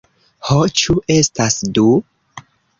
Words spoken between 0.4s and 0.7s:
Ho,